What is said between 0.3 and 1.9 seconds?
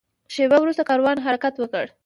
شېبه وروسته کاروان حرکت وکړ.